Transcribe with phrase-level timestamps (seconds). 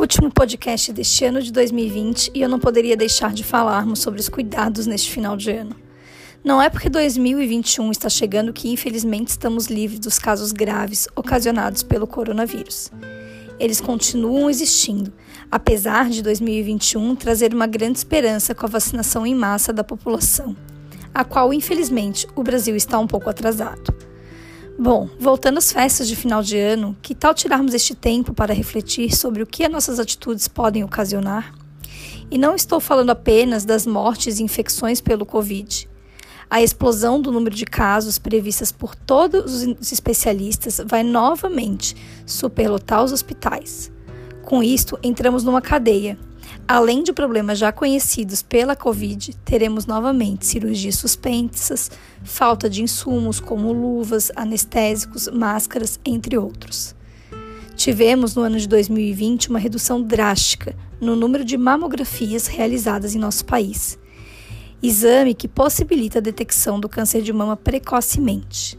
[0.00, 4.30] último podcast deste ano de 2020 e eu não poderia deixar de falarmos sobre os
[4.30, 5.76] cuidados neste final de ano.
[6.42, 12.06] Não é porque 2021 está chegando que, infelizmente, estamos livres dos casos graves ocasionados pelo
[12.06, 12.90] coronavírus.
[13.58, 15.12] Eles continuam existindo,
[15.50, 20.56] apesar de 2021 trazer uma grande esperança com a vacinação em massa da população,
[21.12, 23.99] a qual, infelizmente, o Brasil está um pouco atrasado.
[24.82, 29.14] Bom, voltando às festas de final de ano, que tal tirarmos este tempo para refletir
[29.14, 31.52] sobre o que as nossas atitudes podem ocasionar?
[32.30, 35.86] E não estou falando apenas das mortes e infecções pelo Covid.
[36.48, 41.94] A explosão do número de casos previstas por todos os especialistas vai novamente
[42.24, 43.92] superlotar os hospitais.
[44.46, 46.18] Com isto, entramos numa cadeia.
[46.66, 51.90] Além de problemas já conhecidos pela Covid, teremos novamente cirurgias suspensas,
[52.22, 56.94] falta de insumos como luvas, anestésicos, máscaras, entre outros.
[57.76, 63.44] Tivemos no ano de 2020 uma redução drástica no número de mamografias realizadas em nosso
[63.44, 63.98] país
[64.82, 68.78] exame que possibilita a detecção do câncer de mama precocemente.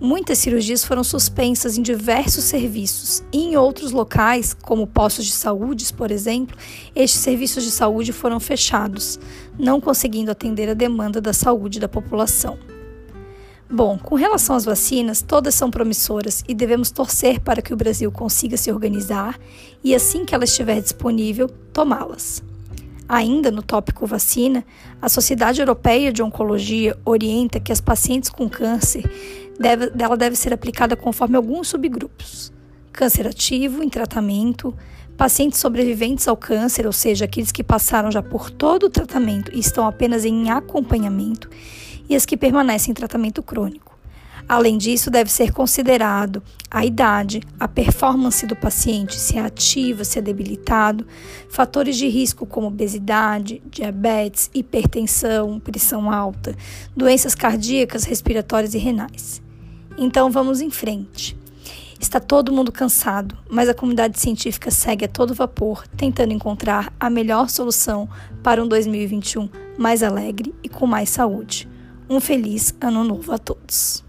[0.00, 5.92] Muitas cirurgias foram suspensas em diversos serviços e em outros locais, como postos de saúde,
[5.94, 6.56] por exemplo,
[6.94, 9.20] estes serviços de saúde foram fechados,
[9.58, 12.58] não conseguindo atender a demanda da saúde da população.
[13.70, 18.12] Bom, com relação às vacinas, todas são promissoras e devemos torcer para que o Brasil
[18.12, 19.40] consiga se organizar
[19.82, 22.42] e, assim que ela estiver disponível, tomá-las.
[23.08, 24.64] Ainda no tópico vacina,
[25.00, 29.04] a Sociedade Europeia de Oncologia orienta que as pacientes com câncer
[29.62, 32.52] deve, dela deve ser aplicada conforme alguns subgrupos:
[32.92, 34.76] câncer ativo em tratamento,
[35.16, 39.60] pacientes sobreviventes ao câncer, ou seja, aqueles que passaram já por todo o tratamento e
[39.60, 41.48] estão apenas em acompanhamento,
[42.08, 43.92] e as que permanecem em tratamento crônico.
[44.48, 50.18] Além disso, deve ser considerado a idade, a performance do paciente, se é ativa, se
[50.18, 51.06] é debilitado,
[51.48, 56.56] fatores de risco como obesidade, diabetes, hipertensão, pressão alta,
[56.96, 59.40] doenças cardíacas, respiratórias e renais.
[59.96, 61.36] Então vamos em frente.
[62.00, 67.08] Está todo mundo cansado, mas a comunidade científica segue a todo vapor, tentando encontrar a
[67.08, 68.08] melhor solução
[68.42, 69.48] para um 2021
[69.78, 71.68] mais alegre e com mais saúde.
[72.10, 74.04] Um feliz ano novo a todos.